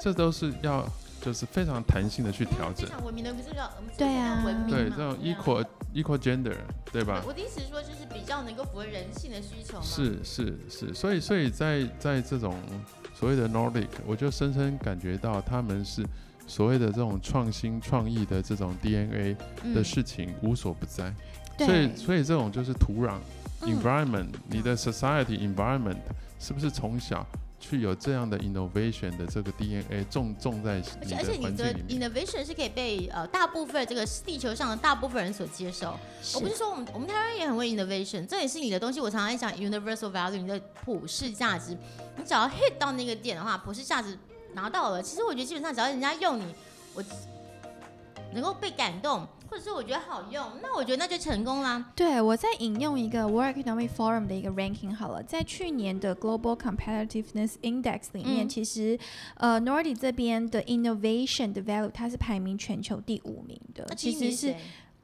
[0.00, 0.86] 这都是要
[1.20, 2.86] 就是非常弹性的去调整。
[2.86, 2.92] 非。
[2.92, 4.42] 常文明的，不是叫对啊。
[4.44, 5.64] 文明对，这种 equal
[5.94, 6.56] equal gender，
[6.90, 7.22] 对吧？
[7.26, 9.84] 我的意思是说，就是比较能够符合人性的需求嘛。
[9.84, 12.58] 是是是，所以所以在在这种
[13.24, 16.04] 所谓的 Nordic，我就深深感觉到他们是
[16.46, 19.74] 所谓的这种创新创意的这种 DNA 嗯。
[19.74, 21.10] 的事情无所不在，
[21.56, 21.66] 对。
[21.66, 23.14] 所以所以这种就是土壤
[23.62, 23.74] 嗯。
[23.80, 25.96] environment，你的 society environment
[26.38, 27.26] 是不是从小
[27.66, 31.32] 去有这样的 innovation 的这个 DNA 种种在而你的且而且
[31.88, 35.98] 你的 innovation 是可以被呃大部分这个地球上的大部分人所接受。
[36.34, 39.00] 我不是说我们我们台湾人也很会 innovation，这也是你的东西。
[39.00, 41.74] 我常常在讲 universal value，你的普世价值，
[42.16, 44.18] 你只要 hit 到那个点的话，普世价值
[44.52, 46.44] 拿到了，其实我觉得基本上只要人家用你，
[46.92, 47.02] 我
[48.34, 51.92] 能够被感动，或者是我觉得好用，那我觉得那就成功啦。
[51.94, 58.98] 对，我再引用一个 World Economic Forum 的一个 ranking 好了，在去年的 Global Competitiveness Index 里面，嗯其实
[59.36, 64.52] 呃 Nordic 这边的 innovation 的 value 它是排名全球第五名的，那其实是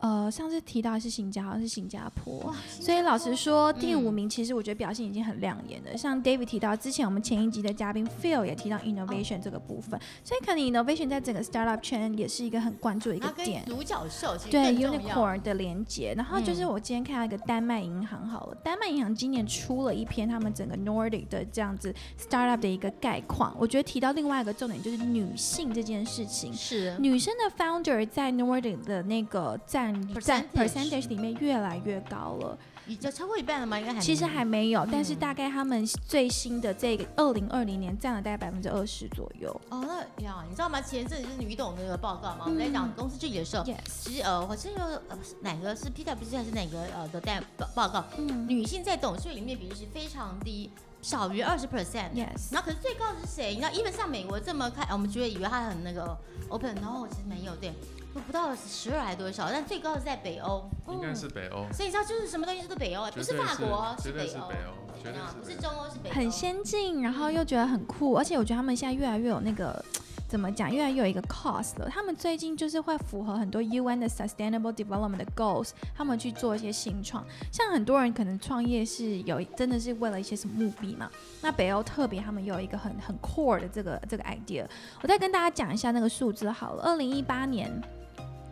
[0.00, 2.38] 呃上次提到是新加好像是新加坡。
[2.40, 5.96] 哇，所以老实说，第五嗯名其实我觉得表现已经很亮眼了。
[5.96, 13.64] 像 David 提到，之前我们前一集的嘉宾 Phil 也提到 innovation 这个部分，所以可能 innovation 在整个 startup 圈也是一个很关注的一个点。
[13.66, 26.52] 独角兽其实对 unicorn 的连接，然后就是嗯我今天看到一个丹麦银行，好了，丹麦银行今年出了一篇他们整个 Nordic 的这样子 startup 的一个概况，我觉得提到另外一个重点就是女性这件事情。
[26.54, 29.89] 是女生的 founder 在 Nordic 的那个占
[30.20, 33.78] 占 Percentage percentage 里面越来越高了，已经超过一半了吗？
[33.78, 39.48] 应该还其实还没有，但是嗯大概他们最新的这个二零二零年占了大概百分之二十左右。
[39.70, 40.80] 哦，那呀，你知道吗？
[40.80, 50.70] 前阵子就是女董那个报告嘛，我们在讲嗯公司治理的时候，Yes，其实呃，我记得呃是哪个是 PwC 还是哪个呃的代报报告，嗯女性在董事会里面比例是非常低，
[51.02, 52.10] 少于二十 percent。
[52.14, 53.50] ，Yes，然后可是最高的是谁？
[53.50, 56.16] 你知道，因为像美国这么开，我们觉得以为它很那个
[56.48, 57.72] open，然后其实没有，对，
[58.18, 60.68] 不到十二还多少，但最高的在北欧。
[60.88, 64.28] 应该是北欧，所以你知道，就是什么东西都是北欧，不是法国，绝对北欧。
[64.28, 65.60] 是北欧，绝对啊，不是北欧。
[65.60, 66.14] 是中欧，是北欧。
[66.14, 69.84] 很先进，然后又觉得很酷，而且我觉得他们现在越来越有那个。
[70.28, 70.72] 怎么讲？
[70.72, 71.88] 越来越有一个 cost 了。
[71.90, 77.26] 他们最近就是会符合很多 UN 的 Sustainable Development 的 goals，他们去做一些新创。
[77.50, 81.10] 像很多人可能创业是有真的是为了一些什么目的嘛？
[81.42, 84.64] 那北欧特别他们有一个很很 core 的这个这个 idea。
[85.02, 86.84] 我再跟大家讲一下那个数字好了。
[86.84, 87.68] 二零一八年，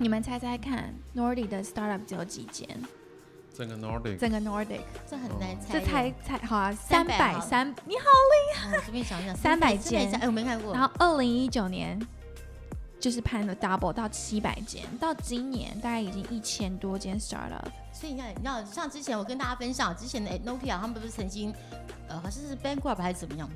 [0.01, 2.69] 你们猜猜看，Nordic 的 startup 只有几间？
[3.53, 6.15] 整个 Nordic 整个 Nordic，这很难猜这耶。
[6.25, 8.05] 猜猜好啊，三百三，你好。
[8.05, 10.73] 厉害随便想想，三百间，哎，我没看过。
[10.73, 11.99] 然后二零一九年
[13.01, 17.65] 就是攀了 double 到七百间，到今年大概已经一千多间 startup。
[17.93, 21.53] 所以你看，你知道，像之前我跟大家分享，之前的哎 Nokia 他们不是曾经，
[22.07, 23.51] 呃，好像是 bankrupt 还是怎么样？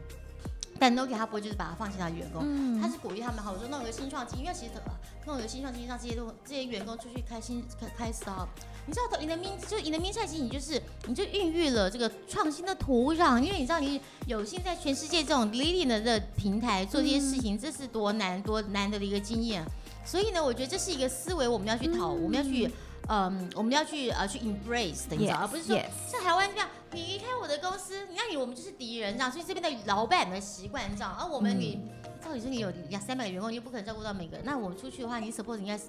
[0.82, 4.82] 但 Nokia 他不会就是把它放弃他的员工，嗯他是鼓励他们，好，我说弄一个新创基金，因为其实呃
[5.26, 8.48] 弄一个新创基金，让这些都这些员工出去开新开开 stop。
[8.84, 19.64] 你知道，你的名就你的名菜其实，你就是你就孕育了这个创新的土壤，因为你知道你有幸在全世界这种 leading 的的平台做这些事情，这是多难多难得的一个经验。
[20.04, 22.68] 所以呢，我觉得这是一个思维，我们要去讨，我们要去。
[23.08, 25.76] 嗯，我们要去呃去 embrace 的，你知道，而不是说
[26.08, 31.90] 像台湾这样，你离开我的公司，你那你我们就是敌人这样，所以这边的老板的习惯这样，而我们你
[32.24, 35.86] 照理说你有两三百个员工，你又不可能照顾到每个人，那我们出去的话，你 support 应该是，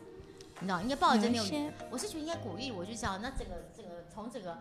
[0.60, 4.58] 你知道，应该抱着那种，有我是觉得应该鼓励我就想，那整个整个从整个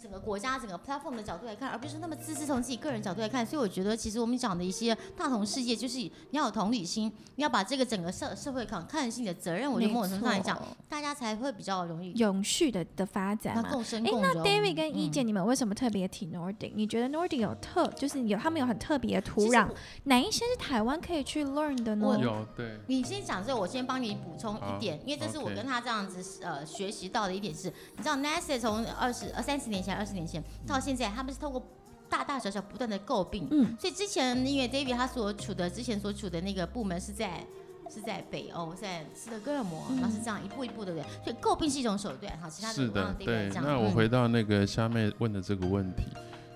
[0.00, 13.62] 整个国家整个 platform 的角度来看，而不是那么自私从自己个人角度来看，所以我觉得其实我们讲的一些大同世界，就是你要有同理心，你要把这个整个社社会看看性的责任，我觉得某种程度上来讲，大家才会比较容易永续的的发展嘛。
[13.64, 14.44] 那共生共荣。
[14.44, 16.72] David 跟意见，你们为什么特别提 Nordic？
[16.74, 19.68] 你觉得 Nordic 有特，就是有他们有很特别的土壤，
[20.04, 22.06] 哪一些是台湾可以去 learn 的呢？
[22.06, 31.62] 我有对，你先讲这个，我先帮你补充一点，因为这是我跟他这样子呃学习到的一点是，你知道 NASA 从二十呃三十年前、二十年前到现在，他们是透过
[32.08, 37.44] 大大小小不断的诟病，嗯，所以之前因为 David 他所处的之前所处的那个部门是在。
[37.90, 41.22] 是在北欧，在斯德哥尔摩，嗯然后是这样一步一步的，对不对？
[41.22, 43.50] 所以诟病是一种手段，好，其他的是的，对。
[43.56, 46.04] 那我嗯回到那个虾妹问的这个问题，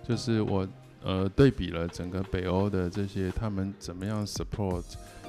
[0.02, 0.66] 就是我
[1.04, 4.82] 呃对比了整个北欧的这些他们怎么样 support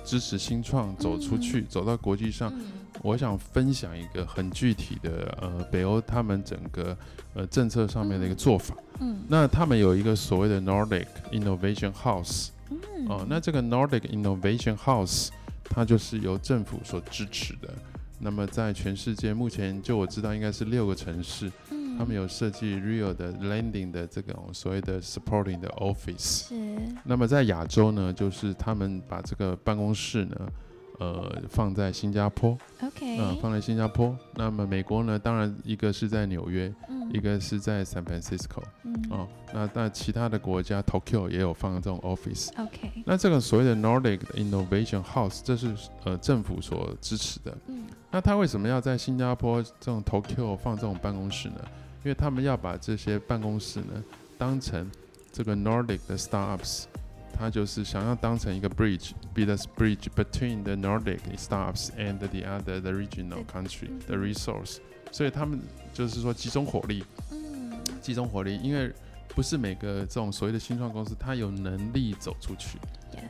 [0.10, 2.52] 支持新创走出去，走到国际上。
[2.56, 2.66] 嗯。
[3.04, 6.98] 我想分享一个很具体的呃北欧他们整个
[7.36, 8.76] 呃政策上面的一个做法。
[9.00, 9.22] 嗯。
[9.28, 13.08] 那他们有一个所谓的 Nordic Innovation House 嗯。
[13.08, 15.30] 哦，那这个 Nordic Innovation House
[15.64, 17.70] 它就是由政府所支持的。
[18.18, 26.48] 那么在全世界目前就我知道应该是六个城市，嗯他们有设计 Real 的 Landing 的这种所谓的 Supporting 的 Office。
[26.48, 26.56] 是
[27.04, 30.50] 那么在亚洲呢，就是他们把这个办公室呢，
[31.00, 34.18] 呃，放在新加坡，OK，嗯、放在新加坡。
[34.36, 42.50] 那么美国呢，当然一个是在纽约，嗯一个是在 San Francisco，嗯哦，那那其他的国家 Tokyo 也有放这种 office。
[42.58, 47.58] OK，那这个所谓的 Nordic Innovation House，这是呃政府所支持的。
[47.68, 51.58] 嗯那他为什么要在新加坡这种 Tokyo 放这种办公室呢？
[52.04, 54.04] 因为他们要把这些办公室呢
[54.38, 54.90] 当成
[55.32, 56.86] 这个 Nordic 的 startups，
[57.34, 64.16] 它就是想要当成一个 bridge，be the bridge between the Nordic startups and the other the regional country 嗯 the
[64.16, 64.78] resource，
[65.12, 65.60] 所以他们
[65.94, 68.94] 就是说集中火力，嗯，集中火力，因为
[69.36, 72.78] 不是每个这种所谓的新创公司，它有能力走出去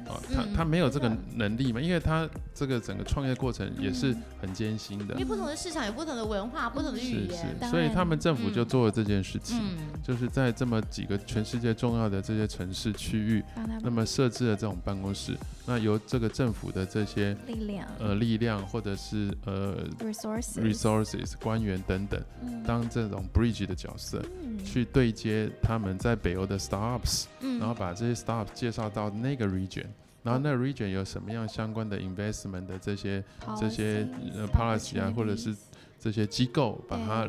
[0.07, 4.23] 啊，它嗯它没有这个能力嘛，因为他这个整个创业过程也是嗯。
[4.41, 5.13] 很艰辛的。
[5.15, 7.55] 因为，不同的市场有不同的文化、不同的语是言。
[7.59, 8.67] 是，所以他们政府就嗯。
[8.67, 9.57] 做了这件事情。
[9.59, 13.43] 嗯，就是在这么几个全世界重要的这些城市区域，
[13.81, 22.63] 那么设置了这种办公室，那由这个政府的这些力量呃力量或者是呃 resources resources 官员等等，嗯。
[22.63, 27.59] 当这种 bridge 的角色，嗯去对接他们在北欧的 startups，嗯。
[27.59, 29.85] 然后把这些 startups 介绍到那个 region，
[30.23, 33.23] 然后那个 region 有什么样相关的 investment 的这些
[33.59, 35.55] 这些呃 policy 啊，或者是
[35.99, 37.27] 这些机构，把它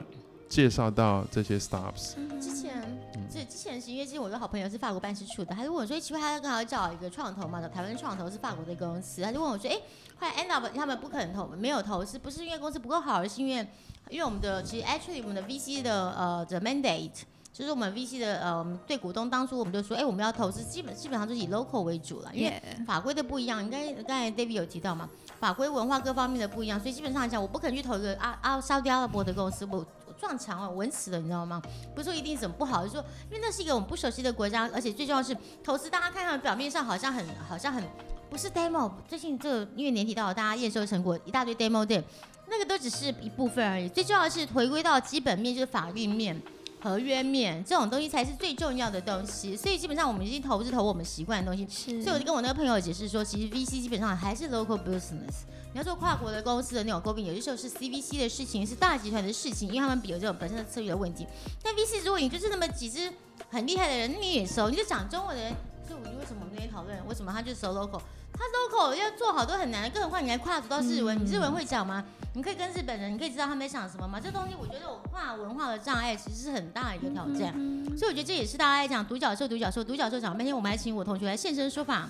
[0.49, 2.15] 介绍到这些 startups。
[2.41, 2.83] 之前
[3.15, 3.27] 嗯。
[3.33, 9.77] 这之前是因为其实我的好朋友是法国办事处的，他就问我说，奇怪，他刚好找一个创投嘛，找台湾创投是法国的公司，他就问我说，哎，
[10.19, 13.65] 后来 end up 他们不肯投，没有投，是不是因为公司不够好，而是因为
[14.11, 17.23] 因为我们的其实 actually 我们的 VC 的呃的 mandate。
[17.53, 31.61] 就是我们 VC 的呃，我们对股东当初我们就说，哎、我们要投资，基本基本上都是以 local 为主了，因为法规的不一样，刚才刚才 David 有提到嘛，法规文化各方面的不一样，所以基本上来讲，我不可能去投一个阿阿沙特阿拉伯的公司，我我撞墙了，我稳死了，你知道吗？
[31.95, 37.85] 不是说一定怎么不好，就是说因为那是一个我们不熟悉的国家，而且最重要是投资，大家看看表面上好像很好像很
[38.31, 42.03] 不是 demo，最近这个因为年底到了，大家验收成果一大堆 demo day，
[42.51, 46.41] 那个都只是一部分而已，最重要的是回归到基本面，就是法律面。
[46.83, 55.45] 合约面这种东西才是最重要的东西，所以基本上我们已经投是投我们习惯的东西，所以我就跟我那个朋友解释说，其实 VC 基本上还是 local business。
[55.75, 61.27] 你要做跨国的公司的那种诟病，有些时候是 CVC 的事情，是大集团的事情，因为他们比有这种本身的策略的问题。
[61.63, 63.13] 但 VC 如果你就是那么几只
[63.51, 65.55] 很厉害的人，你也熟，你就讲中文的人，
[65.91, 68.01] 所以我就为什么我们那天讨论，为什么他就熟 local？
[68.33, 72.05] 他 local 要做好都很难，更何况你还跨足到日文，嗯你日文会讲吗？
[72.33, 74.21] 你可以跟日本人，你可以知道他们在想什么吗？
[74.21, 77.53] 这东西我觉得我跨文化的障碍其实是很大的一个挑战。
[77.57, 82.09] 嗯所以我觉得这也是大家在讲独角兽，独角兽，独角兽讲半天，我们还请我同学来现身说法，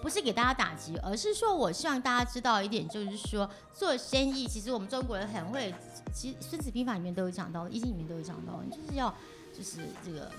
[0.00, 5.74] 不是给大家打击，而是说我希望大家知道一点，就是说做生意，其实我们中国人很会，
[6.14, 9.14] 其实《孙子兵法》里面都有讲到，《易经》里面都有讲到，你就是要
[9.56, 10.30] 就是这个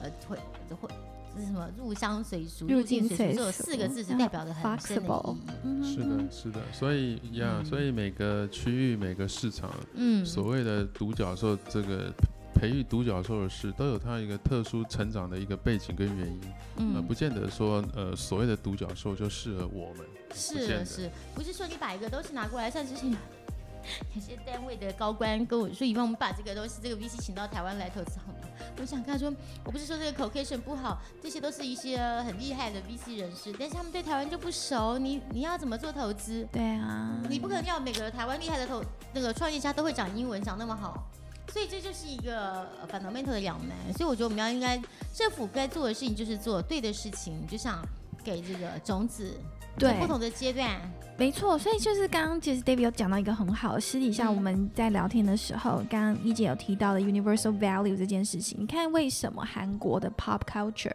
[0.00, 0.36] 呃会
[0.76, 0.88] 会。
[1.38, 1.70] 这是什么？
[1.78, 5.36] 入乡随俗，入境境随这有俗四个字是嗯代表的很深的意义。
[5.62, 12.12] 嗯是的，是的，所以呀嗯所以每个区域、每个市场，嗯，所谓的独角兽这个
[12.52, 16.40] 培育独角兽的事，都有它一个特殊成长的一个背景跟原因。
[16.76, 20.04] 呃，嗯不见得说呃所谓的独角兽就适合我们。
[20.34, 23.16] 是是，不是说你把一个东西拿过来，像之前
[24.14, 28.48] 有有些单位的高官跟我说，以后我们把这个东西这个 VC 请到台湾来投资好吗？
[28.80, 29.32] 我想跟他说，
[29.64, 36.46] 我不是说这个 location 不好，这些都是一些很厉害的 VC 人士，但是他们对台湾就不熟，你你要怎么做投资？
[36.52, 41.08] 对啊，你不可能要每个台湾厉害的投那个创业家都会讲英文讲那么好，
[41.52, 43.76] 所以这就是一个呃 fundamental 的两难。
[43.94, 44.80] 所以我觉得我们要应该
[45.14, 47.82] 政府该做的事情就是做对的事情，就像
[48.28, 49.32] 给这个种子，
[49.78, 50.78] 对在不同的阶段，
[51.16, 58.58] 没错，所以就是刚刚其实 David 有讲到一个很好，私底下嗯我们在聊天的时候，刚刚一姐有提到的 universal value 这件事情。
[58.60, 60.92] 你看为什么韩国的 pop culture，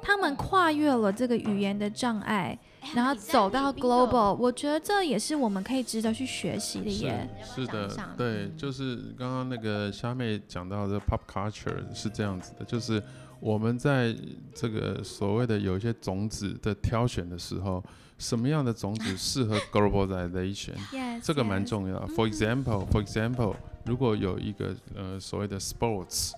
[0.00, 2.58] 他们跨越了这个语言的障碍，
[2.94, 7.28] 然后走到 global，我觉得这也是我们可以值得去学习的耶。
[7.44, 13.02] 是的对，嗯就是刚刚那个虾妹讲到的 pop culture 是这样子的，就是
[13.42, 14.14] 我们在
[14.54, 17.82] 这个所谓的有一些种子的挑选的时候
[18.16, 20.74] 什么样的种子适合 globalization
[21.20, 26.30] 这个蛮重要 for example for example 如果有一个呃所谓的 sports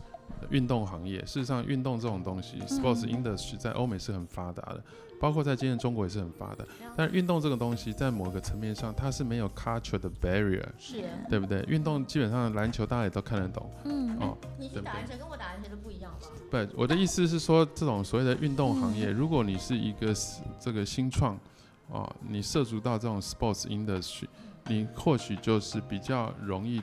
[0.50, 4.82] 运动行业，事实上运动这种东西，sports 嗯 industry 在欧美是很发达的，
[5.20, 6.64] 包括在今天中国也是很发达。
[6.96, 11.04] 但运动这个东西，在某个层面上，它是没有 culture 的 barrier，是。
[11.28, 11.62] 对不对？
[11.68, 14.36] 运动基本上篮球大家也都看得懂嗯，哦。
[14.58, 16.28] 你去打篮球跟我打篮球都不一样吧？
[16.50, 20.14] 不，我的意思是说，这种所谓的运动行业，如果你是一个
[20.60, 21.38] 这个新创，
[21.88, 24.26] 哦，你涉足到这种 sports industry，
[24.66, 26.82] 你或许就是比较容易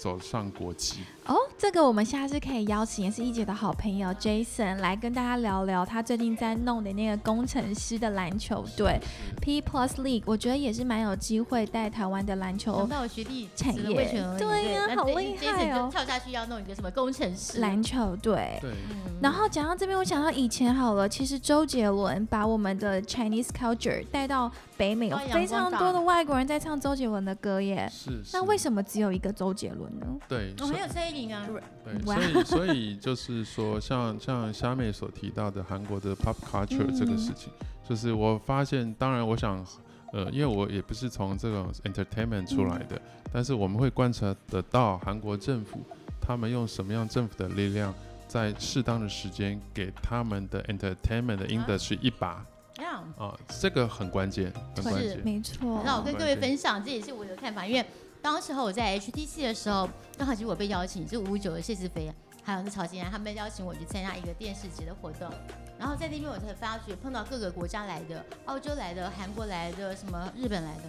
[0.00, 1.00] 走上国际。
[1.26, 8.98] 哦，这个我们下次可以邀请也是一姐的好朋友 Jason 来跟大家聊聊他最近在弄的那个工程师的篮球队
[9.40, 18.58] P Plus League，我觉得也是蛮有机会带台湾的篮球学弟产业对呀那好厉害 Jason 哦跳下去要弄一个什么工程师篮球队。
[18.62, 27.86] 对，嗯然后讲到这边，我想到以前好了，其实周杰伦把我们的 Chinese culture 带到北美，非常多的外国人在唱周杰伦的歌耶。
[27.92, 28.22] 是。
[28.32, 29.89] 那为什么只有一个周杰伦？
[29.98, 30.06] 呢？
[30.28, 31.48] 对，我们有蔡依林啊，
[31.84, 37.52] 对，所以所以就是说，像像虾妹所提到的韩国的 pop culture 这个事情，
[37.88, 39.64] 就是我发现，当然我想，
[40.12, 43.00] 呃，因为我也不是从这种 entertainment 出来的，
[43.32, 45.80] 但是我们会观察得到韩国政府
[46.20, 47.92] 他们用什么样政府的力量，
[48.28, 53.02] 在适当的时间给他们的 entertainment 的 industry 一把这样。
[53.16, 55.20] 啊，这个很关键，很关是键。
[55.24, 57.66] 没错，那我跟各位分享，这也是我的看法。
[57.66, 57.84] 因为
[58.22, 62.12] 当时候我在 HTC 的时候，刚好其实我被邀请，就五五九的谢志飞，
[62.42, 65.28] 还有那曹金安，他们邀请我去参加一个电视节的活动。
[65.78, 70.82] 然后在那边我才发觉，碰到各个国家来的，澳洲来的、韩国来的、什么日本来的，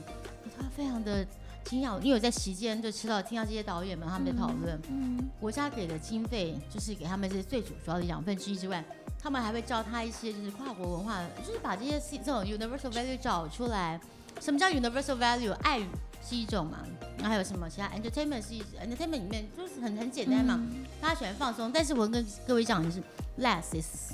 [0.43, 1.25] 我突然非常的
[1.63, 8.83] 惊讶，因为我在席间就吃到听到这些导演们他们在讨论，嗯，国家给的经费就是给他们这些最主主要的养分之一之外，
[9.17, 13.97] 他们还会教他一些就是跨国文化，就是把这些这种 universal value 找出来。
[14.41, 15.53] 什么叫 universal value？
[15.61, 15.87] 爱语
[16.31, 16.77] 是一种嘛，
[17.17, 21.69] 然后还有什么其他 entertainment 是 entertainment 里面就是很很简单嘛，嗯大家喜欢放松。
[21.73, 23.01] 但是我跟各位讲的是
[23.37, 24.13] less is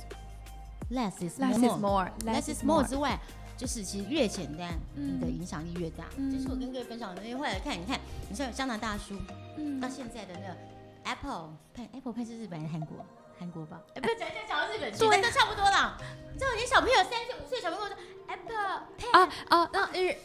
[0.89, 3.19] less is Less is more more, less is more 之外，
[3.55, 6.05] 就是其实越简单，你的嗯影响力越大。
[6.15, 7.23] 嗯这是我跟各位分享的。
[7.23, 9.15] 因为后来看，你看，你像有加拿大叔，
[9.57, 10.57] 嗯到现在的那个
[11.03, 13.05] Apple Pen Apple Pen 是日本还是韩国？
[13.37, 13.79] 韩国吧？
[13.93, 15.95] 哎，不是讲讲讲到日本去，对但都差不多了。
[16.33, 17.95] 你知道有些小朋友三岁五岁小朋友说
[18.27, 20.15] Apple Pen，啊啊，那日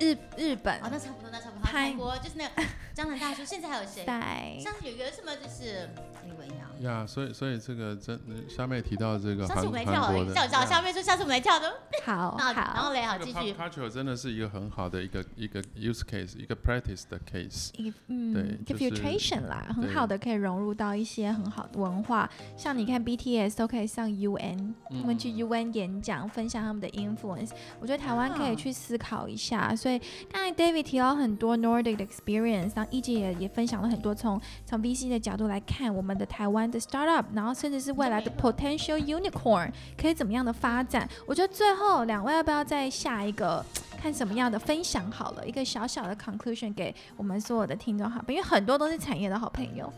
[0.00, 1.64] 日日本哦，那差不多，那差不多。
[1.66, 2.50] 韩国就是那个
[2.94, 4.04] 江南大叔，现在还有谁？
[4.04, 5.88] 在上次有一个什么就是
[6.24, 6.48] anyway
[6.82, 6.90] 呀。
[7.00, 8.18] 呀所以所以这个真
[8.48, 11.72] 下面提到这个韩下次我们来跳好了，韩国的，叫叫下面说下次我们来跳的。
[12.04, 13.52] 好那然后嘞，好这个继续。
[13.54, 17.70] culture 真的是一个很好的一个一个 use case，一个 practice 的 case。
[17.74, 27.50] 一个嗯，对一个就是 filtration 啦，很好的可以融入到一些很好的文化，像你看 BTS 都可以上 UN，他们去 UN 演讲，分享他们的 influence。
[27.80, 29.74] 我觉得台湾可以啊去思考一下。
[29.74, 29.98] 所以
[30.30, 41.08] 刚才 David 提到很多 Nordic 的 experience，然后一姐也也分享了很多从从 VC 的角度来看我们的台湾的 startup，然后甚至是未来的 potential unicorn 可以怎么样的发展。
[41.26, 43.64] 我觉得最后两位要不要再下一个？
[44.00, 49.92] 看什么样的分享好了，一个小小的 conclusion 给我们所有的听众好朋友，因为很多都是产业的好朋友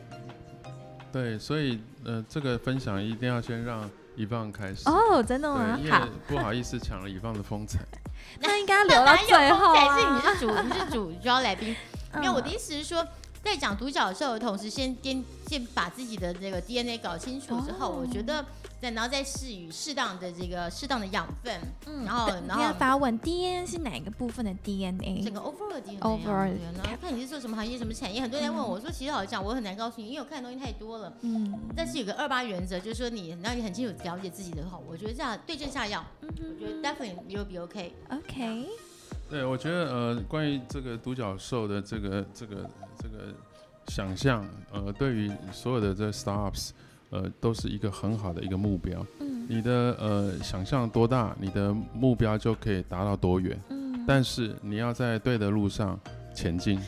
[1.12, 4.88] 对，所以呃，这个分享一定要先让一放开始。
[4.88, 5.78] 哦，真的吗
[6.26, 7.80] 不好意思抢了一放的风采。
[8.40, 9.98] 那应该留到最后才啊。
[10.00, 11.76] 是你是主，你是主主要来宾。
[12.16, 13.06] 因为我的嗯意思是说，
[13.42, 18.44] 在讲独角兽的同时，先先先把自己的这个 DNA 搞清楚之后，哦我觉得
[18.80, 25.24] 再然后再适予适当的这个适当的养分，嗯然后然后发问 DNA 是哪个部分的 DNA？
[25.24, 28.20] 整个 overall 的 DNA 啊 Overall 对然后看你是做什么行业、什么产业。
[28.20, 31.12] 很多人在问我说，其实好像我很难告诉你，因为我看的东西太多了。
[31.22, 37.90] 嗯，但是有个二八原则，就是说你让你很清楚了解自己的话，我觉得这样对症下药，嗯我觉得 definitely you'll be okay。
[38.10, 38.68] OK，
[39.30, 42.68] 对，我觉得呃，关于这个独角兽的这个这个
[42.98, 43.32] 这个
[43.86, 46.70] 想象，呃，对于所有的这 startups，
[47.10, 49.06] 呃，都是一个很好的一个目标。
[49.20, 53.60] 嗯你的呃想象多大，你的目标就可以达到多远。
[53.68, 55.98] 嗯，但是你要在对的路上
[56.32, 56.80] 前进，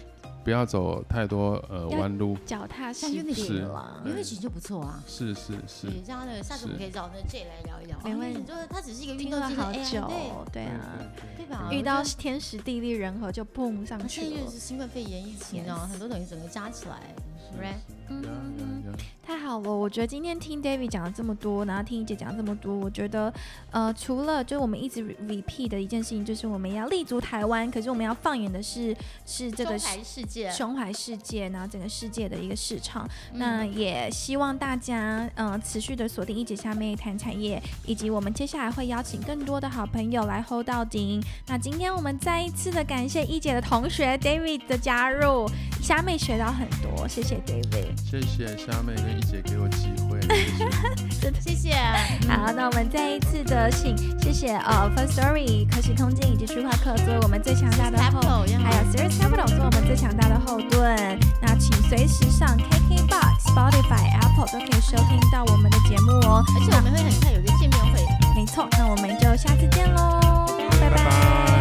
[0.44, 2.36] 不要走太多呃弯路。
[2.44, 4.02] 脚踏实地是了。
[4.04, 5.02] 因为其实就不错啊。
[5.06, 7.98] 是是是，对，这样的下次我们可以找那 J 来聊一聊。
[8.04, 10.98] 没问题就是它只是一个运动好久 AI，对对啊，
[11.36, 11.68] 对吧？
[11.70, 14.58] 遇到天时地利人和就碰上去了现在又是。
[14.58, 17.14] 新冠肺炎疫情啊，Yes 很多东西整个加起来
[19.24, 23.32] 太好了，我觉得今天听 David 讲了这么多，然后听一姐讲了这么多，我觉得，
[23.70, 33.08] 呃，除了就是我们一直 re- repeat 的一件事情，就是我们要立足台湾，可是我们要放眼的是是这个中台世界，胸怀世界，然后整个世界的一个市场。
[33.32, 33.38] 嗯。
[33.38, 41.22] 那也希望大家，嗯、持续的锁定一姐下面谈产业，以及我们接下来会邀请更多的好朋友来 hold 到顶。
[41.46, 45.48] 那今天我们再一次的感谢一姐的同学 David 的加入，
[45.82, 47.90] 虾妹学到很多，谢谢 David。
[48.08, 51.32] 谢谢虾妹跟一姐给我机会，谢谢。
[51.42, 51.74] 谢谢。
[52.28, 61.18] 好，那我们再一次的请谢谢呃 First Story 科技空间以及书画课作为我们最强大的后还有 Serious Capital 做我们最强大的后盾。
[61.42, 66.44] 那请随时上 KKBox、Spotify、Apple 都可以收听到我们的节目哦。
[66.46, 68.00] 而且我们会很快有一个见面会。
[68.36, 70.46] 没错，那我们就下次见喽，
[70.80, 71.51] 拜拜拜